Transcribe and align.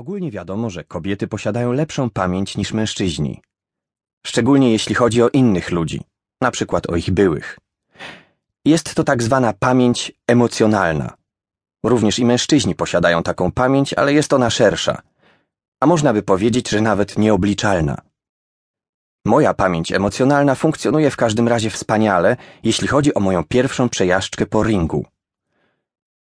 Ogólnie 0.00 0.30
wiadomo, 0.30 0.70
że 0.70 0.84
kobiety 0.84 1.28
posiadają 1.28 1.72
lepszą 1.72 2.10
pamięć 2.10 2.56
niż 2.56 2.72
mężczyźni. 2.72 3.42
Szczególnie 4.26 4.72
jeśli 4.72 4.94
chodzi 4.94 5.22
o 5.22 5.28
innych 5.28 5.70
ludzi, 5.70 6.00
na 6.40 6.50
przykład 6.50 6.90
o 6.90 6.96
ich 6.96 7.10
byłych. 7.10 7.58
Jest 8.64 8.94
to 8.94 9.04
tak 9.04 9.22
zwana 9.22 9.52
pamięć 9.52 10.12
emocjonalna. 10.26 11.14
Również 11.84 12.18
i 12.18 12.24
mężczyźni 12.24 12.74
posiadają 12.74 13.22
taką 13.22 13.52
pamięć, 13.52 13.94
ale 13.94 14.12
jest 14.12 14.32
ona 14.32 14.50
szersza, 14.50 15.02
a 15.80 15.86
można 15.86 16.12
by 16.12 16.22
powiedzieć, 16.22 16.68
że 16.68 16.80
nawet 16.80 17.18
nieobliczalna. 17.18 17.96
Moja 19.24 19.54
pamięć 19.54 19.92
emocjonalna 19.92 20.54
funkcjonuje 20.54 21.10
w 21.10 21.16
każdym 21.16 21.48
razie 21.48 21.70
wspaniale, 21.70 22.36
jeśli 22.62 22.88
chodzi 22.88 23.14
o 23.14 23.20
moją 23.20 23.44
pierwszą 23.44 23.88
przejażdżkę 23.88 24.46
po 24.46 24.62
ringu. 24.62 25.06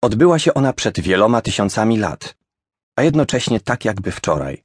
Odbyła 0.01 0.39
się 0.39 0.53
ona 0.53 0.73
przed 0.73 0.99
wieloma 0.99 1.41
tysiącami 1.41 1.97
lat, 1.97 2.40
a 2.95 3.03
jednocześnie 3.03 3.59
tak 3.59 3.85
jakby 3.85 4.11
wczoraj. 4.11 4.63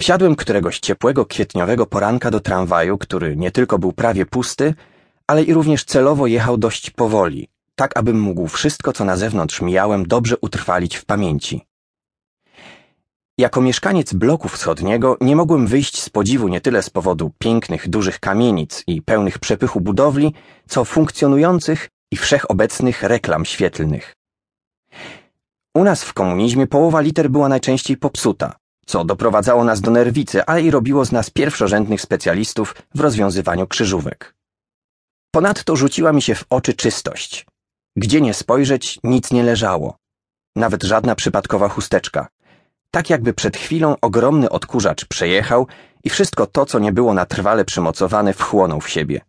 Wsiadłem 0.00 0.36
któregoś 0.36 0.78
ciepłego 0.78 1.26
kwietniowego 1.26 1.86
poranka 1.86 2.30
do 2.30 2.40
tramwaju, 2.40 2.98
który 2.98 3.36
nie 3.36 3.50
tylko 3.50 3.78
był 3.78 3.92
prawie 3.92 4.26
pusty, 4.26 4.74
ale 5.26 5.42
i 5.42 5.54
również 5.54 5.84
celowo 5.84 6.26
jechał 6.26 6.58
dość 6.58 6.90
powoli, 6.90 7.48
tak 7.74 7.98
abym 7.98 8.20
mógł 8.20 8.48
wszystko, 8.48 8.92
co 8.92 9.04
na 9.04 9.16
zewnątrz 9.16 9.60
mijałem, 9.60 10.06
dobrze 10.06 10.36
utrwalić 10.40 10.96
w 10.96 11.04
pamięci. 11.04 11.66
Jako 13.38 13.60
mieszkaniec 13.60 14.12
bloku 14.12 14.48
wschodniego 14.48 15.16
nie 15.20 15.36
mogłem 15.36 15.66
wyjść 15.66 16.02
z 16.02 16.08
podziwu 16.10 16.48
nie 16.48 16.60
tyle 16.60 16.82
z 16.82 16.90
powodu 16.90 17.32
pięknych, 17.38 17.88
dużych 17.88 18.20
kamienic 18.20 18.84
i 18.86 19.02
pełnych 19.02 19.38
przepychu 19.38 19.80
budowli, 19.80 20.34
co 20.68 20.84
funkcjonujących 20.84 21.88
i 22.10 22.16
wszechobecnych 22.16 23.02
reklam 23.02 23.44
świetlnych. 23.44 24.17
U 25.78 25.84
nas 25.84 26.04
w 26.04 26.12
komunizmie 26.12 26.66
połowa 26.66 27.00
liter 27.00 27.30
była 27.30 27.48
najczęściej 27.48 27.96
popsuta, 27.96 28.56
co 28.86 29.04
doprowadzało 29.04 29.64
nas 29.64 29.80
do 29.80 29.90
nerwicy, 29.90 30.44
ale 30.44 30.62
i 30.62 30.70
robiło 30.70 31.04
z 31.04 31.12
nas 31.12 31.30
pierwszorzędnych 31.30 32.00
specjalistów 32.00 32.74
w 32.94 33.00
rozwiązywaniu 33.00 33.66
krzyżówek. 33.66 34.34
Ponadto 35.30 35.76
rzuciła 35.76 36.12
mi 36.12 36.22
się 36.22 36.34
w 36.34 36.44
oczy 36.50 36.74
czystość. 36.74 37.46
Gdzie 37.96 38.20
nie 38.20 38.34
spojrzeć, 38.34 38.98
nic 39.04 39.30
nie 39.30 39.42
leżało. 39.42 39.96
Nawet 40.56 40.82
żadna 40.82 41.14
przypadkowa 41.14 41.68
chusteczka. 41.68 42.28
Tak 42.90 43.10
jakby 43.10 43.34
przed 43.34 43.56
chwilą 43.56 43.96
ogromny 44.00 44.50
odkurzacz 44.50 45.04
przejechał 45.04 45.66
i 46.04 46.10
wszystko 46.10 46.46
to, 46.46 46.66
co 46.66 46.78
nie 46.78 46.92
było 46.92 47.14
na 47.14 47.26
trwale 47.26 47.64
przymocowane, 47.64 48.32
wchłonął 48.32 48.80
w 48.80 48.88
siebie. 48.88 49.20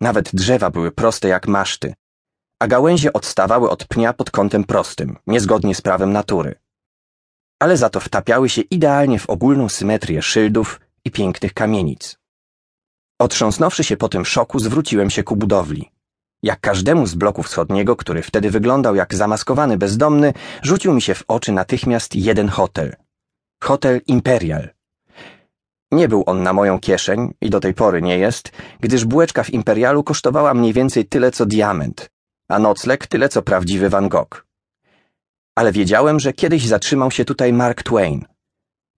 Nawet 0.00 0.30
drzewa 0.34 0.70
były 0.70 0.90
proste 0.92 1.28
jak 1.28 1.48
maszty, 1.48 1.94
a 2.60 2.66
gałęzie 2.66 3.12
odstawały 3.12 3.70
od 3.70 3.84
pnia 3.84 4.12
pod 4.12 4.30
kątem 4.30 4.64
prostym, 4.64 5.16
niezgodnie 5.26 5.74
z 5.74 5.80
prawem 5.80 6.12
natury. 6.12 6.54
Ale 7.58 7.76
za 7.76 7.90
to 7.90 8.00
wtapiały 8.00 8.48
się 8.48 8.62
idealnie 8.62 9.18
w 9.18 9.30
ogólną 9.30 9.68
symetrię 9.68 10.22
szyldów 10.22 10.80
i 11.04 11.10
pięknych 11.10 11.54
kamienic. 11.54 12.18
Otrząsnąwszy 13.20 13.84
się 13.84 13.96
po 13.96 14.08
tym 14.08 14.24
szoku, 14.24 14.58
zwróciłem 14.58 15.10
się 15.10 15.22
ku 15.22 15.36
budowli. 15.36 15.90
Jak 16.42 16.60
każdemu 16.60 17.06
z 17.06 17.14
bloku 17.14 17.42
wschodniego, 17.42 17.96
który 17.96 18.22
wtedy 18.22 18.50
wyglądał 18.50 18.94
jak 18.94 19.14
zamaskowany 19.14 19.78
bezdomny, 19.78 20.32
rzucił 20.62 20.94
mi 20.94 21.02
się 21.02 21.14
w 21.14 21.24
oczy 21.28 21.52
natychmiast 21.52 22.14
jeden 22.14 22.48
hotel. 22.48 22.96
Hotel 23.62 24.00
Imperial. 24.06 24.68
Nie 25.92 26.08
był 26.08 26.22
on 26.26 26.42
na 26.42 26.52
moją 26.52 26.80
kieszeń 26.80 27.34
i 27.40 27.50
do 27.50 27.60
tej 27.60 27.74
pory 27.74 28.02
nie 28.02 28.18
jest, 28.18 28.52
gdyż 28.80 29.04
bułeczka 29.04 29.42
w 29.42 29.50
Imperialu 29.50 30.04
kosztowała 30.04 30.54
mniej 30.54 30.72
więcej 30.72 31.04
tyle 31.04 31.30
co 31.30 31.46
diament, 31.46 32.10
a 32.50 32.58
nocleg 32.58 33.06
tyle 33.06 33.28
co 33.28 33.42
prawdziwy 33.42 33.88
Van 33.88 34.08
Gogh. 34.08 34.46
Ale 35.54 35.72
wiedziałem, 35.72 36.20
że 36.20 36.32
kiedyś 36.32 36.66
zatrzymał 36.66 37.10
się 37.10 37.24
tutaj 37.24 37.52
Mark 37.52 37.82
Twain, 37.82 38.24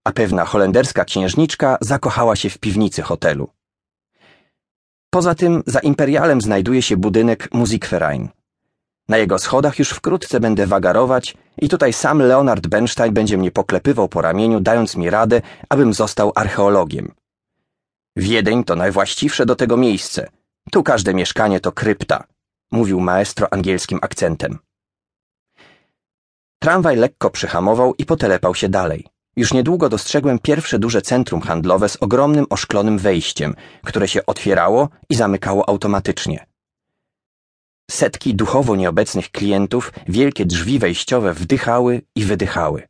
a 0.04 0.12
pewna 0.12 0.44
holenderska 0.44 1.04
księżniczka 1.04 1.78
zakochała 1.80 2.36
się 2.36 2.50
w 2.50 2.58
piwnicy 2.58 3.02
hotelu. 3.02 3.50
Poza 5.10 5.34
tym 5.34 5.62
za 5.66 5.80
Imperialem 5.80 6.40
znajduje 6.40 6.82
się 6.82 6.96
budynek 6.96 7.54
Musikverein. 7.54 8.28
Na 9.08 9.16
jego 9.18 9.38
schodach 9.38 9.78
już 9.78 9.90
wkrótce 9.90 10.40
będę 10.40 10.66
wagarować 10.66 11.36
i 11.58 11.68
tutaj 11.68 11.92
sam 11.92 12.18
Leonard 12.18 12.66
Bernstein 12.66 13.14
będzie 13.14 13.38
mnie 13.38 13.50
poklepywał 13.50 14.08
po 14.08 14.22
ramieniu, 14.22 14.60
dając 14.60 14.96
mi 14.96 15.10
radę, 15.10 15.42
abym 15.68 15.94
został 15.94 16.32
archeologiem. 16.34 17.12
Wiedeń 18.16 18.64
to 18.64 18.76
najwłaściwsze 18.76 19.46
do 19.46 19.56
tego 19.56 19.76
miejsce. 19.76 20.28
Tu 20.70 20.82
każde 20.82 21.14
mieszkanie 21.14 21.60
to 21.60 21.72
krypta, 21.72 22.24
mówił 22.72 23.00
maestro 23.00 23.52
angielskim 23.52 23.98
akcentem. 24.02 24.58
Tramwaj 26.58 26.96
lekko 26.96 27.30
przyhamował 27.30 27.94
i 27.98 28.04
potelepał 28.06 28.54
się 28.54 28.68
dalej. 28.68 29.06
Już 29.36 29.52
niedługo 29.52 29.88
dostrzegłem 29.88 30.38
pierwsze 30.38 30.78
duże 30.78 31.02
centrum 31.02 31.40
handlowe 31.40 31.88
z 31.88 31.96
ogromnym 31.96 32.46
oszklonym 32.50 32.98
wejściem, 32.98 33.54
które 33.84 34.08
się 34.08 34.26
otwierało 34.26 34.88
i 35.08 35.14
zamykało 35.14 35.68
automatycznie. 35.68 36.46
Setki 37.90 38.34
duchowo 38.34 38.76
nieobecnych 38.76 39.30
klientów 39.30 39.92
wielkie 40.08 40.46
drzwi 40.46 40.78
wejściowe 40.78 41.34
wdychały 41.34 42.02
i 42.14 42.24
wydychały. 42.24 42.88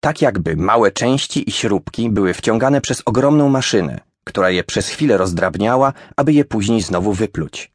Tak 0.00 0.22
jakby 0.22 0.56
małe 0.56 0.90
części 0.90 1.50
i 1.50 1.52
śrubki 1.52 2.10
były 2.10 2.34
wciągane 2.34 2.80
przez 2.80 3.02
ogromną 3.06 3.48
maszynę, 3.48 4.00
która 4.24 4.50
je 4.50 4.64
przez 4.64 4.88
chwilę 4.88 5.16
rozdrabniała, 5.16 5.92
aby 6.16 6.32
je 6.32 6.44
później 6.44 6.82
znowu 6.82 7.12
wypluć. 7.12 7.72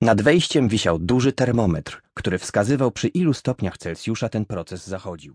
Nad 0.00 0.22
wejściem 0.22 0.68
wisiał 0.68 0.98
duży 0.98 1.32
termometr, 1.32 2.02
który 2.14 2.38
wskazywał 2.38 2.90
przy 2.90 3.08
ilu 3.08 3.34
stopniach 3.34 3.78
Celsjusza 3.78 4.28
ten 4.28 4.44
proces 4.44 4.86
zachodził. 4.86 5.34